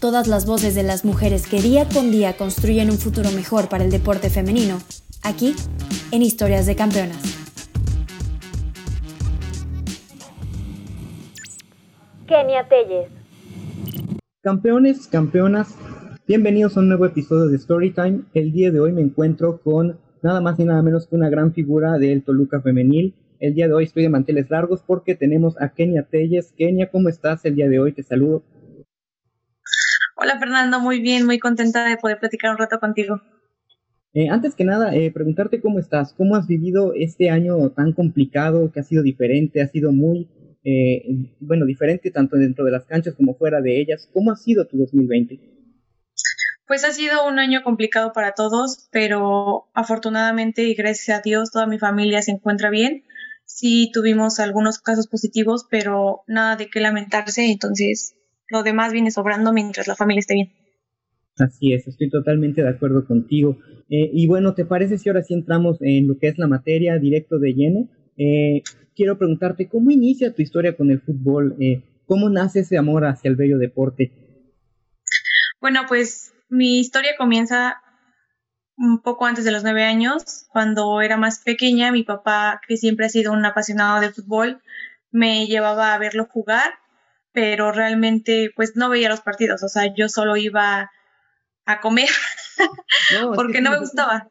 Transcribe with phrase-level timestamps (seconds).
[0.00, 3.82] Todas las voces de las mujeres que día con día construyen un futuro mejor para
[3.82, 4.76] el deporte femenino,
[5.24, 5.54] aquí,
[6.12, 7.16] en Historias de Campeonas.
[12.26, 13.08] Kenia Telles.
[14.42, 15.74] Campeones, campeonas,
[16.26, 18.20] bienvenidos a un nuevo episodio de Storytime.
[18.34, 21.54] El día de hoy me encuentro con nada más y nada menos que una gran
[21.54, 23.14] figura del Toluca femenil.
[23.40, 26.52] El día de hoy estoy de manteles largos porque tenemos a Kenia Telles.
[26.52, 27.92] Kenia, ¿cómo estás el día de hoy?
[27.92, 28.42] Te saludo.
[30.18, 33.20] Hola Fernando, muy bien, muy contenta de poder platicar un rato contigo.
[34.14, 38.72] Eh, antes que nada, eh, preguntarte cómo estás, cómo has vivido este año tan complicado,
[38.72, 40.26] que ha sido diferente, ha sido muy,
[40.64, 41.02] eh,
[41.38, 44.08] bueno, diferente tanto dentro de las canchas como fuera de ellas.
[44.10, 45.38] ¿Cómo ha sido tu 2020?
[46.66, 51.66] Pues ha sido un año complicado para todos, pero afortunadamente y gracias a Dios toda
[51.66, 53.04] mi familia se encuentra bien.
[53.44, 58.15] Sí tuvimos algunos casos positivos, pero nada de qué lamentarse, entonces
[58.48, 60.52] lo demás viene sobrando mientras la familia esté bien.
[61.38, 63.58] Así es, estoy totalmente de acuerdo contigo.
[63.90, 66.98] Eh, y bueno, ¿te parece si ahora sí entramos en lo que es la materia
[66.98, 67.88] directo de lleno?
[68.16, 68.62] Eh,
[68.94, 71.56] quiero preguntarte, ¿cómo inicia tu historia con el fútbol?
[71.60, 74.12] Eh, ¿Cómo nace ese amor hacia el bello deporte?
[75.60, 77.82] Bueno, pues mi historia comienza
[78.78, 83.06] un poco antes de los nueve años, cuando era más pequeña, mi papá, que siempre
[83.06, 84.60] ha sido un apasionado del fútbol,
[85.10, 86.74] me llevaba a verlo jugar
[87.36, 90.90] pero realmente pues no veía los partidos, o sea, yo solo iba
[91.66, 92.08] a comer
[93.34, 94.30] porque no me gustaba,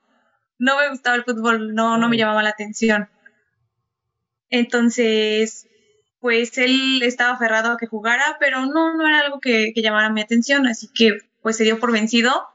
[0.57, 3.07] no me gustaba el fútbol, no, no me llamaba la atención.
[4.49, 5.67] Entonces,
[6.19, 10.09] pues él estaba aferrado a que jugara, pero no, no era algo que, que llamara
[10.09, 12.47] mi atención, así que pues se dio por vencido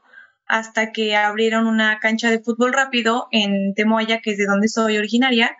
[0.47, 4.97] hasta que abrieron una cancha de fútbol rápido en Temoaya, que es de donde soy
[4.97, 5.55] originaria,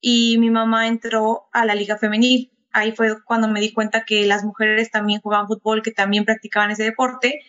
[0.00, 4.26] y mi mamá entró a la liga femenil ahí fue cuando me di cuenta que
[4.26, 7.40] las mujeres también jugaban fútbol, que también practicaban ese deporte,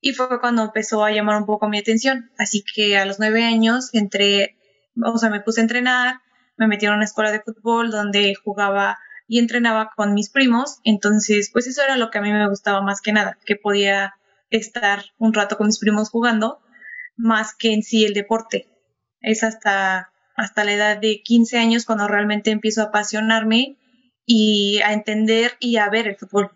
[0.00, 2.30] y fue cuando empezó a llamar un poco mi atención.
[2.38, 4.56] Así que a los nueve años entré,
[5.04, 6.20] o sea, me puse a entrenar,
[6.56, 11.50] me metí en una escuela de fútbol donde jugaba y entrenaba con mis primos, entonces
[11.52, 14.14] pues eso era lo que a mí me gustaba más que nada, que podía
[14.50, 16.60] estar un rato con mis primos jugando,
[17.16, 18.68] más que en sí el deporte.
[19.20, 23.76] Es hasta, hasta la edad de 15 años cuando realmente empiezo a apasionarme
[24.32, 26.50] y a entender y a ver el fútbol.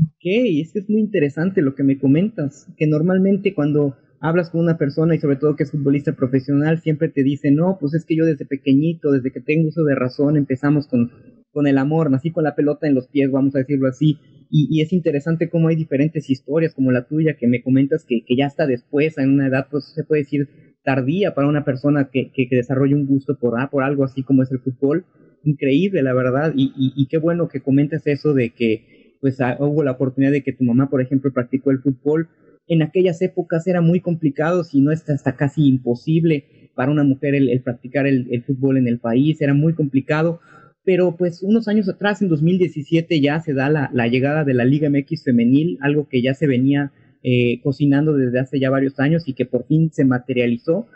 [0.00, 4.78] Ok, eso es muy interesante lo que me comentas, que normalmente cuando hablas con una
[4.78, 8.16] persona y sobre todo que es futbolista profesional, siempre te dice, no, pues es que
[8.16, 11.10] yo desde pequeñito, desde que tengo uso de razón, empezamos con,
[11.52, 14.18] con el amor, nací con la pelota en los pies, vamos a decirlo así,
[14.48, 18.36] y, es interesante cómo hay diferentes historias como la tuya que me comentas que, que
[18.36, 20.48] ya está después, en una edad, pues se puede decir
[20.82, 24.22] tardía para una persona que, que, que desarrolle un gusto por, ah, por algo así
[24.22, 25.04] como es el fútbol,
[25.44, 29.92] increíble, la verdad, y, qué bueno que comentes eso de que pues ah, hubo la
[29.92, 32.28] oportunidad de que tu mamá, por ejemplo, practicó el fútbol.
[32.66, 37.34] En aquellas épocas era muy complicado, si no está hasta casi imposible para una mujer
[37.34, 40.40] el, practicar el, fútbol en el país, era muy complicado,
[40.84, 44.64] pero pues unos años atrás, en 2017, ya se da la, la llegada de la
[44.64, 46.92] Liga MX femenil, algo que ya se venía
[47.24, 50.88] eh, cocinando desde hace ya varios años y que por fin se materializó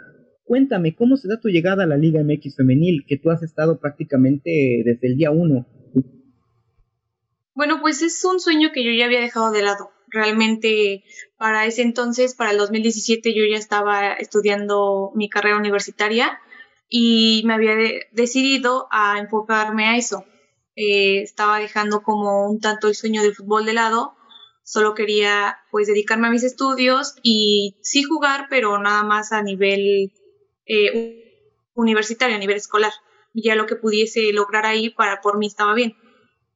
[0.46, 3.80] Cuéntame, ¿cómo se da tu llegada a la Liga MX femenil, que tú has estado
[3.80, 5.66] prácticamente desde el día uno?
[7.52, 9.90] Bueno, pues es un sueño que yo ya había dejado de lado.
[10.06, 11.02] Realmente
[11.36, 16.38] para ese entonces, para el 2017, yo ya estaba estudiando mi carrera universitaria
[16.88, 17.74] y me había
[18.12, 20.24] decidido a enfocarme a eso.
[20.76, 24.14] Eh, estaba dejando como un tanto el sueño del fútbol de lado,
[24.62, 30.12] solo quería pues dedicarme a mis estudios y sí jugar, pero nada más a nivel
[30.66, 32.92] eh, universitario, a nivel escolar.
[33.34, 35.96] Ya lo que pudiese lograr ahí para por mí estaba bien.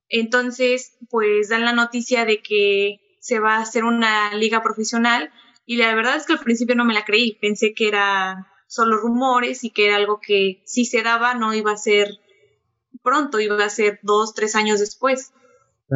[0.09, 5.31] Entonces, pues dan la noticia de que se va a hacer una liga profesional
[5.67, 7.39] y la verdad es que al principio no me la creí.
[7.41, 11.71] Pensé que era solo rumores y que era algo que si se daba no iba
[11.73, 12.19] a ser
[13.03, 15.33] pronto, iba a ser dos, tres años después.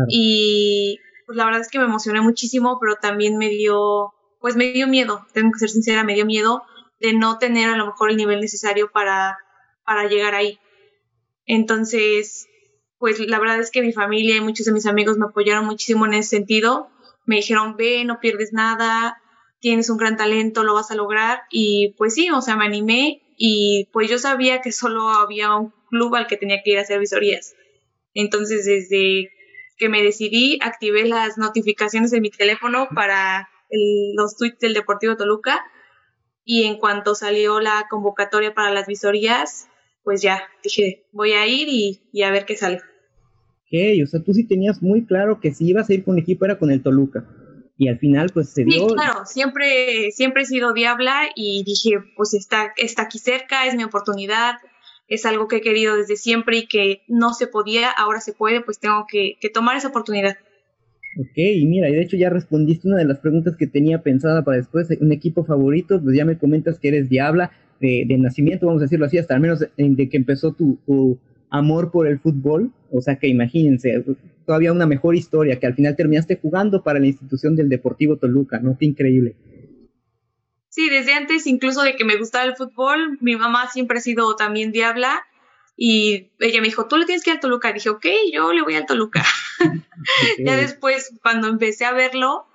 [0.08, 4.72] Y pues la verdad es que me emocioné muchísimo, pero también me dio, pues me
[4.72, 6.62] dio miedo, tengo que ser sincera, me dio miedo
[7.04, 9.38] de no tener a lo mejor el nivel necesario para,
[9.84, 10.58] para llegar ahí.
[11.46, 12.48] Entonces,
[12.98, 16.06] pues la verdad es que mi familia y muchos de mis amigos me apoyaron muchísimo
[16.06, 16.88] en ese sentido.
[17.26, 19.20] Me dijeron, ve, no pierdes nada,
[19.60, 21.42] tienes un gran talento, lo vas a lograr.
[21.50, 25.74] Y pues sí, o sea, me animé y pues yo sabía que solo había un
[25.90, 27.54] club al que tenía que ir a hacer visorías.
[28.14, 29.30] Entonces, desde
[29.76, 33.48] que me decidí, activé las notificaciones de mi teléfono para
[34.14, 35.64] los tweets del Deportivo Toluca
[36.44, 39.69] y en cuanto salió la convocatoria para las visorías,
[40.02, 41.69] pues ya dije, voy a ir
[42.12, 42.76] y, a ver qué sale.
[42.76, 46.44] Ok, o sea, tú sí tenías muy claro que si ibas a ir con equipo
[46.44, 47.26] era con el Toluca.
[47.76, 48.88] Y al final, pues se dio.
[48.88, 53.75] Sí, claro, siempre, siempre he sido diabla y dije, pues está, está aquí cerca, es
[53.75, 54.55] mi oportunidad,
[55.08, 58.61] es algo que he querido desde siempre y que no se podía, ahora se puede,
[58.61, 60.37] pues tengo que, que tomar esa oportunidad.
[61.16, 64.56] Ok, mira, y de hecho ya respondiste una de las preguntas que tenía pensada para
[64.56, 68.87] después, un equipo favorito, pues ya me comentas que eres diabla de, nacimiento, vamos a
[68.87, 71.19] decirlo así, hasta al menos de que empezó tu,
[71.50, 74.05] amor por el fútbol, o sea que imagínense,
[74.44, 78.58] todavía una mejor historia, que al final terminaste jugando para la institución del Deportivo Toluca,
[78.58, 78.76] ¿no?
[78.76, 79.37] Qué increíble.
[80.69, 84.34] Sí, desde antes incluso de que me gustaba el fútbol, mi mamá siempre ha sido
[84.34, 85.22] también diabla
[85.76, 87.72] y ella me dijo, tú le tienes que ir al Toluca.
[87.72, 89.24] dije, ok, yo le voy al Toluca.
[90.44, 92.46] ya después, cuando empecé a verlo,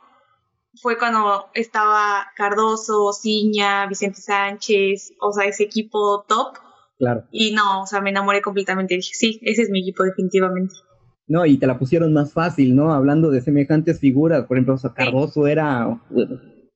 [0.81, 6.57] fue cuando estaba Cardoso, Ciña, Vicente Sánchez, o sea, ese equipo top.
[6.98, 7.25] Claro.
[7.31, 8.95] Y no, o sea, me enamoré completamente.
[8.95, 10.75] Dije, sí, ese es mi equipo definitivamente.
[11.27, 12.94] No, y te la pusieron más fácil, ¿no?
[12.94, 16.01] Hablando de semejantes figuras, por ejemplo, Cardoso era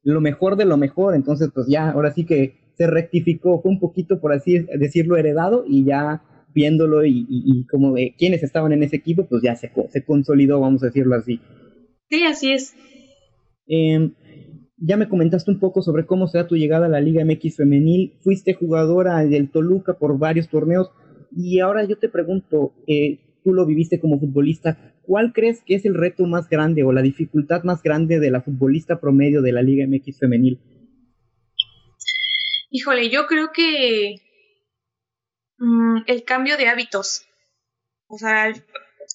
[0.03, 3.79] lo mejor de lo mejor, entonces pues ya, ahora sí que se rectificó, fue un
[3.79, 6.21] poquito, por así decirlo, heredado y ya
[6.53, 10.88] viéndolo y, como quienes estaban en ese equipo, pues ya se, se consolidó, vamos a
[10.88, 11.39] decirlo así.
[12.09, 12.73] Sí, así es.
[13.67, 14.13] Em,
[14.77, 18.13] ya me comentaste un poco sobre cómo será tu llegada a la Liga MX femenil.
[18.21, 20.91] Fuiste jugadora del Toluca por varios torneos
[21.35, 25.85] y ahora yo te pregunto, eh, tú lo viviste como futbolista, ¿cuál crees que es
[25.85, 29.61] el reto más grande o la dificultad más grande de la futbolista promedio de la
[29.61, 30.59] Liga MX femenil?
[32.69, 34.15] Híjole, yo creo que
[35.63, 37.25] Mm, el cambio de hábitos.
[38.07, 38.54] O sea,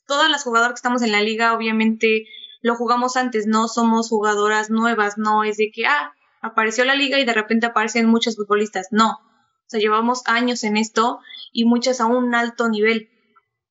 [0.06, 2.26] todas las jugadoras que estamos en la liga, obviamente
[2.62, 7.20] lo jugamos antes, no somos jugadoras nuevas, no es de que, ah, apareció la liga
[7.20, 9.10] y de repente aparecen muchos futbolistas, no.
[9.10, 11.20] O sea, llevamos años en esto
[11.52, 13.10] y muchas a un alto nivel,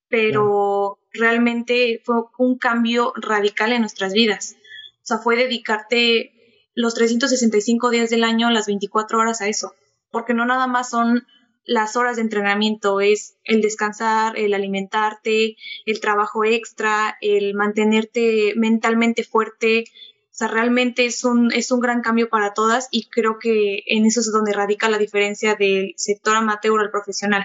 [0.08, 4.54] pero realmente fue un cambio radical en nuestras vidas.
[5.02, 6.32] O sea, fue dedicarte
[6.74, 9.74] los 365 días del año, las 24 horas a eso,
[10.12, 11.26] porque no nada más son
[11.68, 19.22] las horas de entrenamiento, es el descansar, el alimentarte, el trabajo extra, el mantenerte mentalmente
[19.22, 19.84] fuerte.
[20.30, 24.06] O sea, realmente es un, es un gran cambio para todas y creo que en
[24.06, 27.44] eso es donde radica la diferencia del sector amateur al profesional.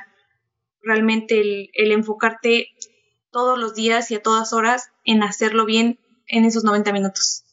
[0.82, 2.70] Realmente el, el enfocarte
[3.30, 7.44] todos los días y a todas horas en hacerlo bien en esos 90 minutos.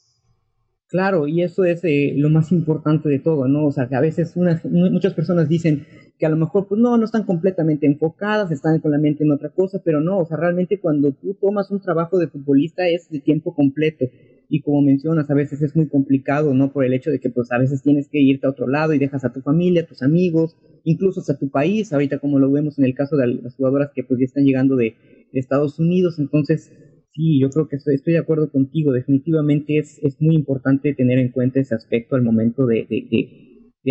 [0.86, 3.66] Claro, y eso es eh, lo más importante de todo, ¿no?
[3.66, 5.86] O sea, que a veces unas, muchas personas dicen
[6.20, 9.32] que a lo mejor, pues no, no están completamente enfocadas, están con la mente en
[9.32, 13.08] otra cosa, pero no, o sea, realmente cuando tú tomas un trabajo de futbolista es
[13.10, 14.04] de tiempo completo.
[14.48, 16.72] Y como mencionas, a veces es muy complicado, ¿no?
[16.72, 18.98] Por el hecho de que, pues, a veces tienes que irte a otro lado y
[18.98, 22.78] dejas a tu familia, a tus amigos, incluso hasta tu país, ahorita como lo vemos
[22.78, 24.94] en el caso de las jugadoras que, pues, ya están llegando de
[25.32, 26.70] Estados Unidos, entonces
[27.12, 28.92] Sí, yo creo que estoy, de acuerdo contigo.
[28.92, 32.86] Definitivamente es, es muy importante tener en cuenta ese aspecto al momento de,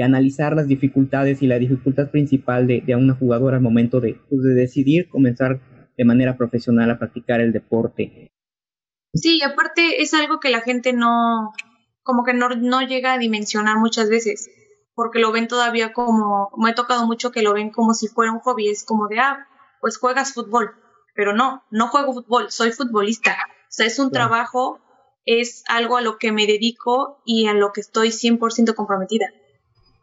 [0.03, 4.43] analizar las dificultades y la dificultad principal de, de una jugadora al momento de, pues,
[4.43, 5.59] de decidir comenzar
[5.97, 8.31] de manera profesional a practicar el deporte.
[9.13, 11.51] Sí, aparte es algo que la gente no,
[12.03, 14.49] como que no, no llega a dimensionar muchas veces,
[14.93, 18.31] porque lo ven todavía como, me ha tocado mucho que lo ven como si fuera
[18.31, 19.47] un hobby, es como de, ah,
[19.81, 20.71] pues juegas fútbol,
[21.15, 23.35] pero no, no juego fútbol, soy futbolista.
[23.63, 24.79] O sea, es un trabajo,
[25.25, 29.27] es algo a lo que me dedico y a lo que estoy 100% comprometida.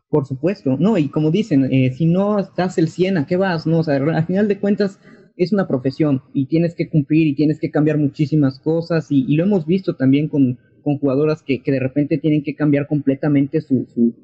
[0.08, 3.66] Por supuesto, no, y como dicen, eh, si no estás el 100, ¿a qué vas?
[3.66, 5.00] No, o sea, al final de cuentas
[5.36, 9.44] es una profesión y tienes que cumplir y tienes que cambiar muchísimas cosas y, lo
[9.44, 13.86] hemos visto también con, con jugadoras que, que, de repente tienen que cambiar completamente su,
[13.92, 14.14] su,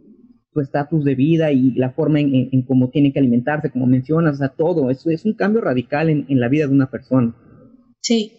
[0.53, 4.37] su estatus de vida y la forma en, en, cómo tiene que alimentarse, como mencionas,
[4.37, 4.91] o sea, todo.
[4.91, 7.35] Eso es un cambio radical en, en la vida de una persona.
[8.01, 8.33] Sí.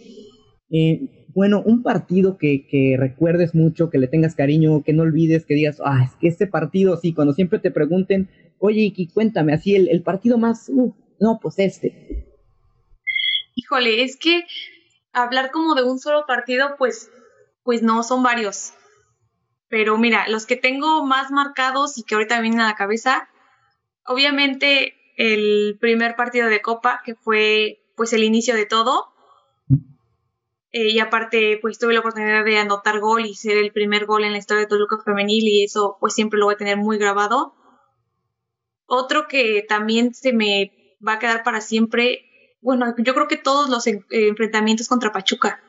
[0.69, 5.55] Eh, bueno, un partido que, recuerdes mucho, que le tengas cariño, que no olvides, que
[5.55, 9.75] digas, ah, es que este partido, sí, cuando siempre te pregunten, oye, y cuéntame, así
[9.75, 12.27] el, el partido más, uh, no, pues este.
[13.55, 14.43] Híjole, es que
[15.13, 17.09] hablar como de un solo partido, pues,
[17.63, 18.73] pues no, son varios.
[19.69, 23.29] Pero mira, los que tengo más marcados y que ahorita vienen a la cabeza,
[24.05, 29.12] obviamente el primer partido de Copa, que fue pues el inicio de todo.
[30.73, 34.23] Eh, y aparte, pues tuve la oportunidad de anotar gol y ser el primer gol
[34.23, 36.97] en la historia de Toluca Femenil y eso pues siempre lo voy a tener muy
[36.97, 37.53] grabado.
[38.87, 43.69] Otro que también se me va a quedar para siempre, bueno, yo creo que todos
[43.69, 45.61] los enfrentamientos contra Pachuca.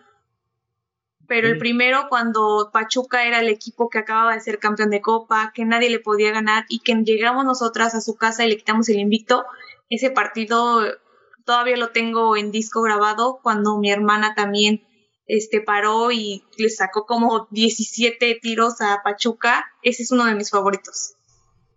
[1.26, 5.52] Pero el primero cuando Pachuca era el equipo que acababa de ser campeón de Copa,
[5.54, 8.88] que nadie le podía ganar y que llegamos nosotras a su casa y le quitamos
[8.88, 9.44] el invicto,
[9.90, 10.82] ese partido
[11.44, 14.82] todavía lo tengo en disco grabado cuando mi hermana también
[15.26, 19.64] este paró y le sacó como 17 tiros a Pachuca.
[19.82, 21.14] Ese es uno de mis favoritos.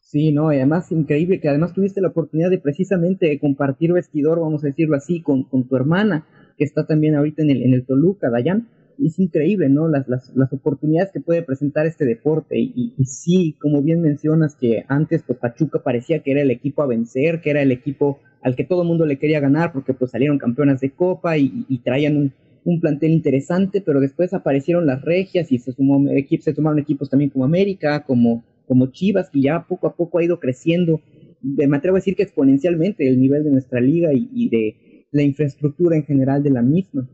[0.02, 4.64] Sí, no, y además increíble que además tuviste la oportunidad de precisamente compartir vestidor, vamos
[4.64, 6.26] a decirlo así, con, con tu hermana,
[6.58, 8.70] que está también ahorita en el, en el Toluca, Dayan.
[9.04, 9.88] Es increíble, ¿no?
[9.90, 12.58] Las, las, las oportunidades que puede presentar este deporte.
[12.58, 16.82] Y, y, sí, como bien mencionas, que antes pues Pachuca parecía que era el equipo
[16.82, 19.94] a vencer, que era el equipo al que todo el mundo le quería ganar porque
[19.94, 22.34] pues salieron campeonas de Copa y, y traían un,
[22.70, 26.06] un plantel interesante, pero después aparecieron las regias y se, sumó,
[26.40, 30.24] se sumaron equipos también como América, como como Chivas, que ya poco a poco ha
[30.24, 31.02] ido creciendo,
[31.42, 35.96] me atrevo a decir que exponencialmente el nivel de nuestra liga y, de la infraestructura
[35.96, 37.10] en general de la misma.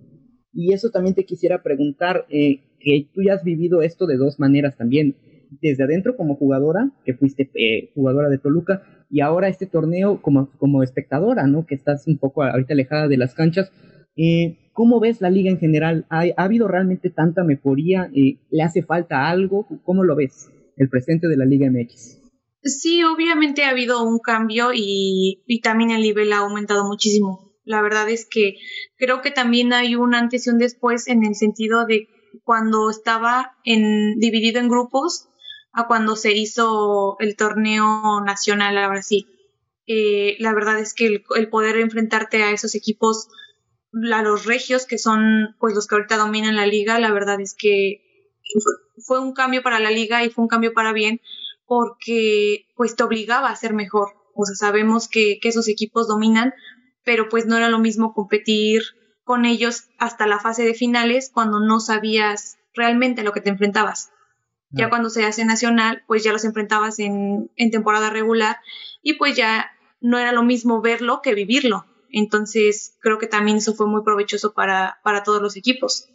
[0.51, 4.39] Y eso también te quisiera preguntar, eh, que tú ya has vivido esto de dos
[4.39, 5.15] maneras también,
[5.61, 10.49] desde adentro como jugadora, que fuiste eh, jugadora de Toluca, y ahora este torneo como,
[10.57, 11.67] como espectadora, ¿no?
[11.67, 13.71] Que estás un poco ahorita alejada de las canchas.
[14.15, 16.05] Eh, ¿Cómo ves la liga en general?
[16.09, 18.09] ¿Ha, ¿Ha, habido realmente tanta mejoría?
[18.11, 19.67] ¿Le hace falta algo?
[19.85, 20.49] ¿Cómo lo ves?
[20.77, 22.19] el presente de la Liga MX.
[22.63, 27.51] Sí, obviamente ha habido un cambio y, y también el nivel ha aumentado muchísimo.
[27.65, 28.55] La verdad es que
[28.97, 32.07] creo que también hay un antes y un después en el sentido de
[32.43, 35.29] cuando estaba en, dividido en grupos
[35.73, 39.27] a cuando se hizo el torneo nacional ahora sí.
[39.85, 43.27] Eh, la verdad es que el, el, poder enfrentarte a esos equipos,
[44.11, 47.55] a los regios que son pues los que ahorita dominan la liga, la verdad es
[47.57, 48.01] que
[48.97, 51.21] fue un cambio para la liga y fue un cambio para bien
[51.65, 54.13] porque pues te obligaba a ser mejor.
[54.35, 56.53] O sea, sabemos que, que esos equipos dominan,
[57.03, 58.81] pero pues no era lo mismo competir
[59.23, 64.09] con ellos hasta la fase de finales cuando no sabías realmente lo que te enfrentabas.
[64.75, 68.57] Ya cuando se hace nacional, pues ya los enfrentabas en, en, temporada regular
[69.03, 69.69] y pues ya
[70.01, 71.85] no era lo mismo verlo que vivirlo.
[72.13, 76.07] Entonces creo que también eso fue muy provechoso para, para todos los equipos.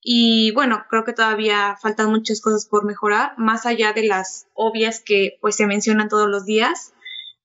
[0.00, 5.00] Y bueno, creo que todavía faltan muchas cosas por mejorar, más allá de las obvias
[5.00, 6.92] que pues se mencionan todos los días,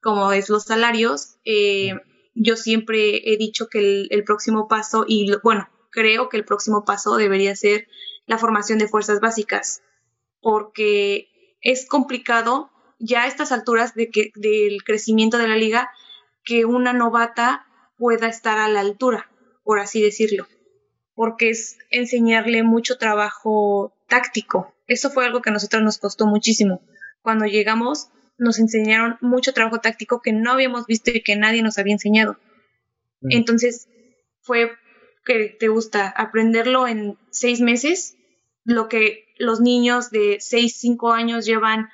[0.02, 1.38] como es los salarios.
[1.46, 1.94] Eh,
[2.36, 6.84] yo siempre he dicho que el, el próximo paso, y bueno, creo que el próximo
[6.84, 7.88] paso debería ser
[8.26, 9.82] la formación de fuerzas básicas,
[10.42, 11.30] porque
[11.62, 15.90] es complicado ya a estas alturas de que, del crecimiento de la liga
[16.44, 17.67] que una novata
[17.98, 19.30] pueda estar a la altura,
[19.64, 20.48] por así decirlo
[21.18, 24.76] porque es enseñarle mucho trabajo táctico.
[24.86, 26.80] Eso fue algo que a nosotros nos costó muchísimo.
[27.24, 31.80] Cuando llegamos nos enseñaron mucho trabajo táctico que no habíamos visto y que nadie nos
[31.80, 32.38] había enseñado.
[33.24, 33.90] Entonces
[34.42, 34.74] fue
[35.26, 38.16] que te gusta aprenderlo en seis meses,
[38.64, 41.90] lo que los niños de seis, cinco años llevan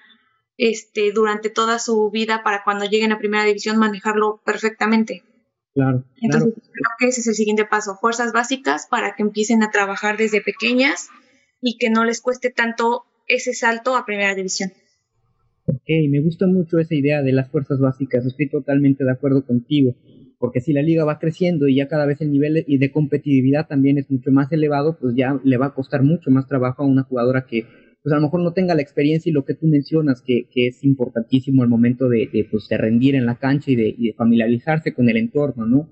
[0.58, 5.24] este, durante toda su vida para cuando lleguen a primera división manejarlo perfectamente.
[5.74, 6.06] Claro.
[6.22, 6.72] Entonces, claro.
[6.72, 10.42] creo que ese es el siguiente paso, fuerzas básicas para que empiecen a trabajar desde
[10.42, 11.10] pequeñas
[11.62, 14.72] y que no les cueste tanto ese salto a primera división.
[15.66, 19.96] Ok, me gusta mucho esa idea de las fuerzas básicas, estoy totalmente de acuerdo contigo,
[20.38, 23.68] porque si la liga va creciendo y ya cada vez el nivel de, de competitividad
[23.68, 26.86] también es mucho más elevado, pues ya le va a costar mucho más trabajo a
[26.86, 27.66] una jugadora que
[28.04, 30.68] pues a lo mejor no tenga la experiencia y lo que tú mencionas, que, que
[30.68, 34.08] es importantísimo el momento de, de, pues, de rendir en la cancha y de, y
[34.08, 35.90] de, familiarizarse con el entorno, ¿no?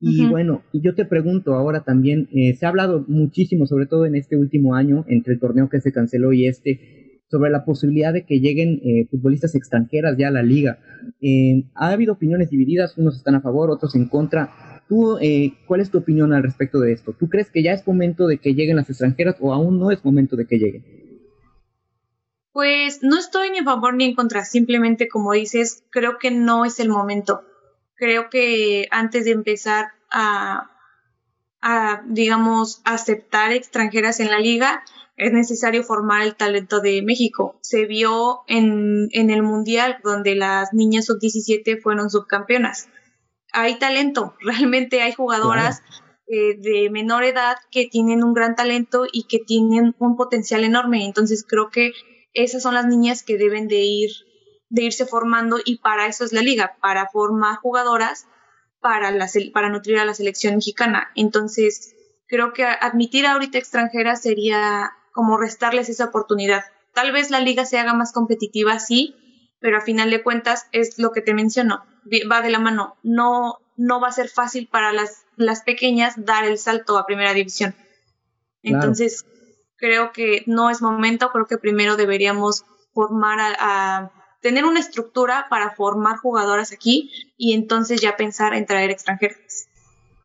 [0.00, 0.30] Y uh -huh.
[0.30, 4.16] bueno, y yo te pregunto ahora también, eh, se ha hablado muchísimo, sobre todo en
[4.16, 6.80] este último año, entre el torneo que se canceló y este,
[7.30, 10.78] sobre la posibilidad de que lleguen eh, futbolistas extranjeras ya a la liga.
[11.20, 14.50] Eh, ha habido opiniones divididas, unos están a favor, otros en contra.
[14.88, 17.14] ¿Tú, eh, cuál es tu opinión al respecto de esto?
[17.18, 20.04] ¿Tú crees que ya es momento de que lleguen las extranjeras o aún no es
[20.04, 20.84] momento de que lleguen?
[22.54, 26.64] Pues no estoy ni a favor ni en contra, simplemente como dices, creo que no
[26.64, 27.42] es el momento.
[27.96, 30.70] Creo que antes de empezar a,
[31.60, 34.84] a digamos, aceptar extranjeras en la liga,
[35.16, 37.58] es necesario formar el talento de México.
[37.60, 42.88] Se vio en, el Mundial, donde las niñas sub-17 fueron subcampeonas.
[43.52, 45.82] Hay talento, realmente hay jugadoras
[46.28, 51.04] eh, de menor edad que tienen un gran talento y que tienen un potencial enorme.
[51.04, 51.90] Entonces creo que
[52.34, 54.10] esas son las niñas que deben de ir
[54.68, 58.26] de irse formando y para eso es la liga, para formar jugadoras
[58.80, 61.10] para, la, para nutrir a la selección mexicana.
[61.14, 61.94] Entonces,
[62.26, 66.64] creo que admitir ahorita extranjeras sería como restarles esa oportunidad.
[66.92, 69.14] Tal vez la liga se haga más competitiva, sí,
[69.60, 71.84] pero a final de cuentas es lo que te menciono,
[72.30, 72.96] va de la mano.
[73.02, 77.32] No, no va a ser fácil para las, las pequeñas dar el salto a primera
[77.32, 77.74] división.
[78.62, 79.24] Entonces,
[79.84, 82.64] creo que no es momento, creo que primero deberíamos
[82.94, 84.10] formar a,
[84.40, 89.68] tener una estructura para formar jugadoras aquí y entonces ya pensar en traer extranjeras.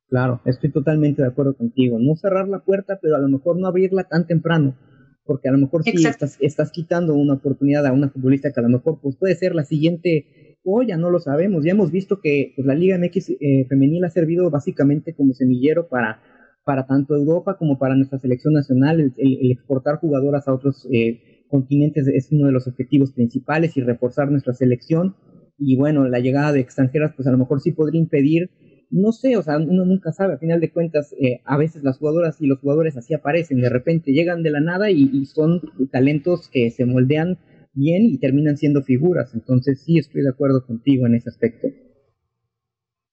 [0.10, 2.00] Claro, estoy totalmente de acuerdo contigo.
[2.00, 4.78] No cerrar la puerta, pero a lo mejor no abrirla tan temprano,
[5.26, 8.64] porque a lo mejor sí estás, estás, quitando una oportunidad a una futbolista que a
[8.64, 11.64] lo mejor pues, puede ser la siguiente o ya no lo sabemos.
[11.64, 15.88] Ya hemos visto que pues, la Liga MX eh, femenil ha servido básicamente como semillero
[15.88, 16.22] para
[16.64, 22.08] para tanto Europa como para nuestra selección nacional, el, exportar jugadoras a otros eh, continentes
[22.08, 25.16] es uno de los objetivos principales y reforzar nuestra selección.
[25.58, 28.52] Y bueno, la llegada de extranjeras, pues a lo mejor sí podría impedir,
[28.92, 31.98] no sé, o sea, uno nunca sabe, a final de cuentas, eh, a veces las
[31.98, 35.62] jugadoras y los jugadores así aparecen, de repente llegan de la nada y, y son
[35.92, 37.38] talentos que se moldean
[37.74, 39.34] bien y terminan siendo figuras.
[39.34, 41.68] Entonces sí estoy de acuerdo contigo en ese aspecto.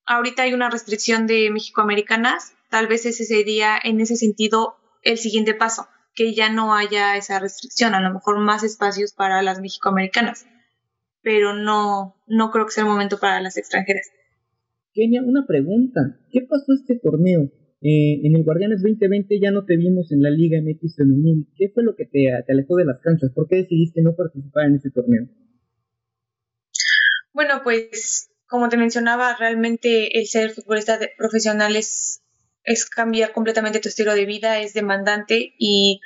[0.07, 5.55] Ahorita hay una restricción de México-Americanas tal vez ese sería en ese sentido el siguiente
[5.55, 10.47] paso, que ya no haya esa restricción, a lo mejor más espacios para las mexicoamericanas,
[11.23, 14.11] pero no, no creo que sea el momento para las extranjeras.
[14.93, 17.51] Kenia, una pregunta, ¿qué pasó este torneo?
[17.83, 21.47] Eh, en el Guardianes 2020 ya no te vimos en la Liga MX femenil.
[21.57, 23.31] ¿Qué fue lo que te, te alejó de las canchas?
[23.35, 25.29] ¿Por qué decidiste no participar en ese torneo?
[27.35, 32.23] Bueno, pues como te mencionaba, realmente el ser futbolista profesional es
[32.67, 36.01] es cambiar completamente tu estilo de vida, es demandante y,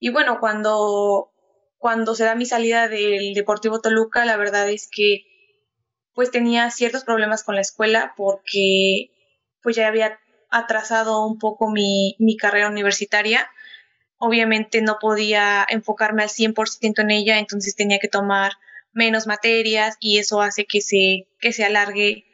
[0.00, 1.30] y bueno, cuando,
[1.78, 5.24] cuando se da mi salida del Deportivo Toluca, la verdad es que
[6.12, 9.10] pues tenía ciertos problemas con la escuela porque
[9.62, 10.18] pues ya había
[10.50, 13.48] atrasado un poco mi, mi carrera universitaria.
[14.18, 18.52] Obviamente no podía enfocarme al 100% en ella, entonces tenía que tomar
[18.92, 22.24] menos materias y eso hace que se, que se alargue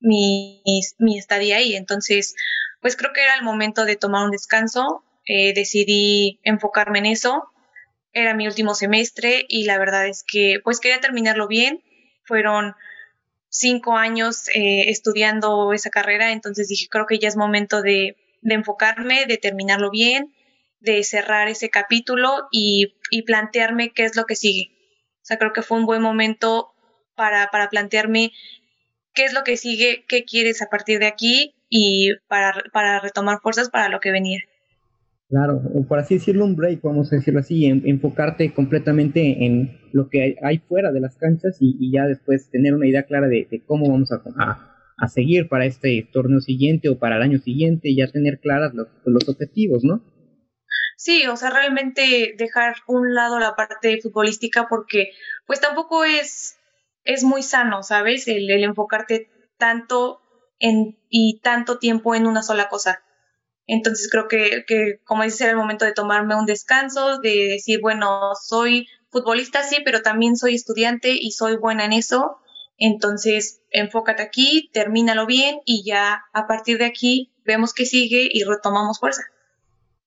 [0.00, 0.62] mi,
[0.98, 1.74] mi estadía ahí.
[1.74, 2.34] Entonces,
[2.80, 5.04] pues creo que era el momento de tomar un descanso.
[5.26, 7.50] Eh, decidí enfocarme en eso.
[8.12, 11.82] Era mi último semestre y la verdad es que pues quería terminarlo bien.
[12.24, 12.74] Fueron
[13.48, 19.26] cinco años eh, estudiando esa carrera, entonces dije, creo que ya es momento de, enfocarme,
[19.26, 20.34] de terminarlo bien,
[20.80, 24.70] de cerrar ese capítulo y, y, plantearme qué es lo que sigue.
[25.28, 26.68] O sea, creo que fue un buen momento
[27.14, 28.32] para, para plantearme
[29.12, 33.40] qué es lo que sigue, qué quieres a partir de aquí y para, para retomar
[33.42, 34.40] fuerzas para lo que venía.
[35.28, 40.08] Claro, o por así decirlo, un break, vamos a decirlo así, enfocarte completamente en lo
[40.08, 43.86] que hay, fuera de las canchas y, ya después tener una idea clara de, cómo
[43.90, 44.22] vamos a,
[44.96, 48.72] a, seguir para este torneo siguiente o para el año siguiente, y ya tener claras
[48.72, 50.00] los, los objetivos, ¿no?
[50.98, 55.12] Sí, o sea, realmente dejar un lado la parte futbolística porque
[55.46, 56.58] pues tampoco es,
[57.04, 58.26] es muy sano, ¿sabes?
[58.26, 60.20] El, enfocarte tanto
[61.08, 63.00] y tanto tiempo en una sola cosa.
[63.68, 67.80] Entonces creo que, que, como dices, era el momento de tomarme un descanso, de decir,
[67.80, 72.38] bueno, soy futbolista, sí, pero también soy estudiante y soy buena en eso.
[72.76, 78.42] Entonces, enfócate aquí, termínalo bien y ya a partir de aquí vemos que sigue y
[78.42, 79.22] retomamos fuerza.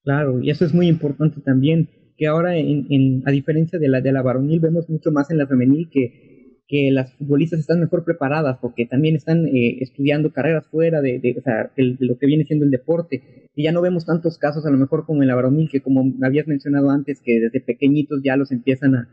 [0.04, 4.02] Claro, y eso es muy importante también, que ahora, en, en, a diferencia de la,
[4.02, 6.32] de la varonil, vemos mucho más en la femenil que
[6.72, 11.20] que las futbolistas están mejor preparadas porque también están eh, estudiando carreras fuera de,
[11.76, 13.50] lo que viene siendo el deporte.
[13.54, 16.14] Y ya no vemos tantos casos, a lo mejor como en la varonil, que como
[16.24, 19.10] habías mencionado antes, que desde pequeñitos ya los empiezan a,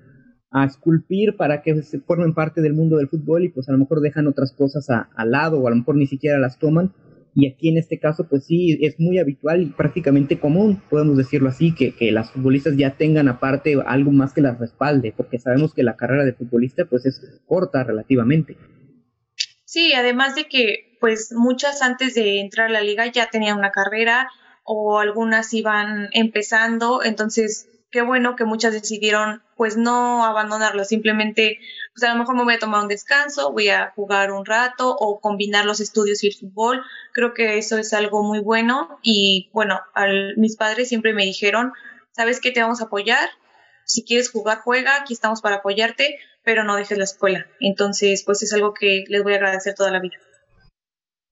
[0.65, 4.01] esculpir para que se formen parte del mundo del fútbol y pues a lo mejor
[4.01, 6.93] dejan otras cosas al lado o a lo mejor ni siquiera las toman
[7.41, 11.49] y aquí en este caso, pues sí, es muy habitual y prácticamente común, podemos decirlo
[11.49, 15.73] así, que, que las futbolistas ya tengan aparte algo más que las respalde, porque sabemos
[15.73, 18.57] que la carrera de futbolista pues es corta relativamente.
[19.65, 23.71] Sí, además de que pues muchas antes de entrar a la liga ya tenían una
[23.71, 24.29] carrera
[24.65, 31.61] o algunas iban empezando, entonces qué bueno que muchas decidieron pues no abandonarlo, simplemente
[31.99, 34.95] pues a lo mejor me voy a tomar un descanso, voy a jugar un rato
[34.95, 36.83] o combinar los estudios y el fútbol.
[37.13, 41.73] Creo que eso es algo muy bueno y bueno, al, mis padres siempre me dijeron,
[42.13, 43.29] sabes que te vamos a apoyar,
[43.85, 47.47] si quieres jugar, juega, aquí estamos para apoyarte, pero no dejes la escuela.
[47.59, 50.19] Entonces, pues es algo que les voy a agradecer toda la vida.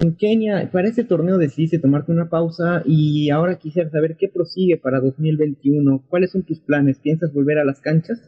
[0.01, 4.79] En Kenia, para este torneo decidiste tomarte una pausa y ahora quisiera saber qué prosigue
[4.79, 6.07] para 2021.
[6.09, 6.99] ¿Cuáles son tus planes?
[6.99, 8.21] ¿Piensas volver a las canchas?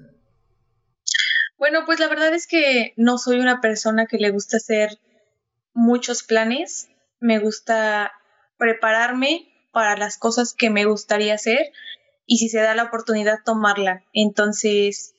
[1.58, 5.00] Bueno, pues la verdad es que no soy una persona que le gusta hacer
[5.74, 6.88] muchos planes.
[7.18, 8.12] Me gusta
[8.58, 11.72] prepararme para las cosas que me gustaría hacer
[12.26, 14.04] y si se da la oportunidad tomarla.
[14.12, 15.14] Entonces,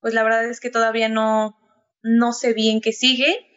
[0.00, 1.58] pues la verdad es que todavía no,
[2.02, 3.48] no sé bien qué sigue.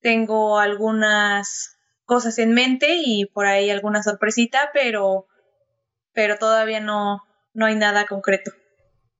[0.00, 5.28] Tengo algunas cosas en mente y por ahí alguna sorpresita, pero,
[6.12, 7.22] pero todavía no,
[7.54, 8.50] no hay nada concreto.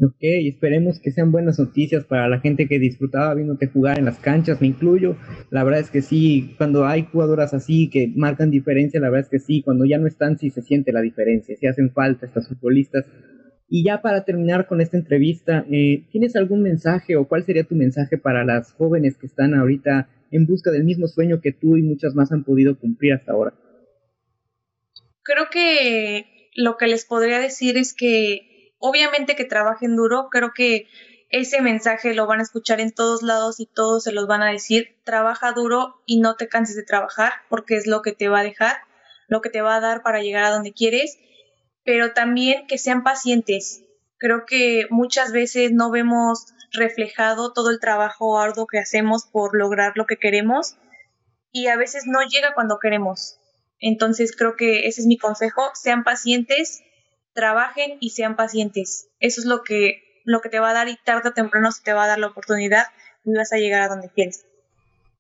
[0.04, 4.18] Ok, esperemos que sean buenas noticias para la gente que disfrutaba viéndote jugar en las
[4.18, 5.16] canchas, me incluyo.
[5.50, 9.30] La verdad es que sí, cuando hay jugadoras así que marcan diferencia, la verdad es
[9.30, 12.48] que sí, cuando ya no están, sí se siente la diferencia, sí hacen falta estas
[12.48, 13.04] futbolistas.
[13.68, 17.76] Y ya para terminar con esta entrevista, eh, ¿tienes algún mensaje o cuál sería tu
[17.76, 21.82] mensaje para las jóvenes que están ahorita en busca del mismo sueño que tú y
[21.82, 23.54] muchas más han podido cumplir hasta ahora?
[25.22, 28.48] Creo que lo que les podría decir es que
[28.82, 30.88] obviamente que trabajen duro, creo que
[31.30, 34.50] ese mensaje lo van a escuchar en todos lados y todos se los van a
[34.50, 38.40] decir, trabaja duro y no te canses de trabajar porque es lo que te va
[38.40, 38.76] a dejar,
[39.28, 41.16] lo que te va a dar para llegar a donde quieres,
[41.84, 43.84] pero también que sean pacientes.
[44.18, 49.92] Creo que muchas veces no vemos reflejado todo el trabajo arduo que hacemos por lograr
[49.94, 50.76] lo que queremos
[51.52, 53.38] y a veces no llega cuando queremos.
[53.78, 56.82] Entonces creo que ese es mi consejo, sean pacientes
[57.34, 59.08] trabajen y sean pacientes.
[59.20, 61.82] Eso es lo que, lo que te va a dar y tarde o temprano se
[61.82, 62.84] te va a dar la oportunidad
[63.24, 64.46] y vas a llegar a donde quieres.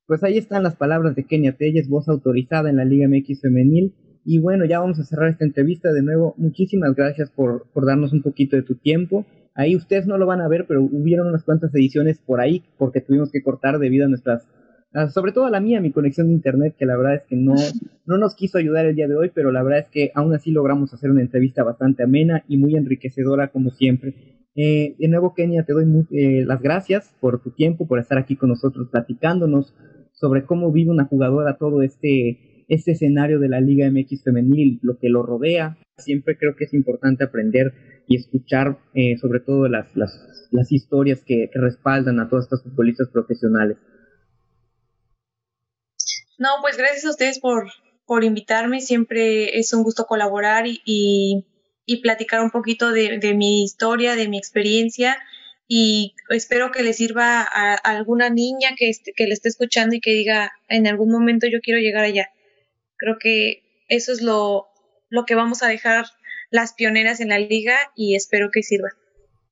[0.06, 3.94] Pues ahí están las palabras de Kenia Telles, voz autorizada en la Liga MX Femenil.
[4.24, 6.34] Y bueno, ya vamos a cerrar esta entrevista de nuevo.
[6.36, 9.26] Muchísimas gracias por, por darnos un poquito de tu tiempo.
[9.54, 13.00] Ahí ustedes no lo van a ver, pero hubieron unas cuantas ediciones por ahí porque
[13.00, 14.46] tuvimos que cortar debido a nuestras
[15.12, 17.54] sobre todo a la mía, mi conexión de internet, que la verdad es que no,
[18.06, 20.50] no nos quiso ayudar el día de hoy, pero la verdad es que aún así
[20.50, 24.14] logramos hacer una entrevista bastante amena y muy enriquecedora como siempre.
[24.54, 28.36] Eh, de nuevo, Kenia, te doy eh, las gracias por tu tiempo, por estar aquí
[28.36, 29.74] con nosotros platicándonos
[30.12, 34.98] sobre cómo vive una jugadora todo este, este escenario de la Liga MX femenil, lo
[34.98, 35.78] que lo rodea.
[35.96, 37.72] Siempre creo que es importante aprender
[38.06, 42.62] y escuchar eh, sobre todo las, las, las historias que, que respaldan a todas estas
[42.62, 43.78] futbolistas profesionales.
[46.38, 47.70] No, pues gracias a ustedes por,
[48.06, 48.80] por invitarme.
[48.80, 51.44] Siempre es un gusto colaborar y,
[51.86, 55.18] y, platicar un poquito de, de, mi historia, de mi experiencia.
[55.68, 60.10] Y espero que le sirva a, alguna niña que, que le esté escuchando y que
[60.12, 62.30] diga, en algún momento yo quiero llegar allá.
[62.96, 64.68] Creo que eso es lo,
[65.08, 66.06] lo que vamos a dejar
[66.50, 68.90] las pioneras en la liga y espero que sirva.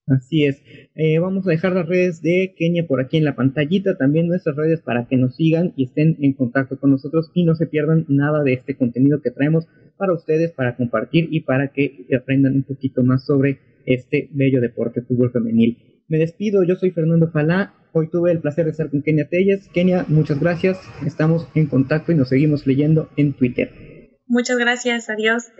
[0.07, 0.63] Así es.
[0.95, 4.57] Eh, vamos a dejar las redes de Kenia por aquí en la pantallita, también nuestras
[4.57, 8.07] redes para que nos sigan y estén en contacto con nosotros y no se pierdan
[8.09, 12.63] nada de este contenido que traemos para ustedes, para compartir y para que aprendan un
[12.65, 15.79] poquito más sobre este bello deporte fútbol femenil.
[16.09, 19.69] Me despido, yo soy Fernando Falá, hoy tuve el placer de estar con Kenia Telles.
[19.69, 23.71] Kenia, muchas gracias, estamos en contacto y nos seguimos leyendo en Twitter.
[24.27, 25.53] Muchas gracias, adiós.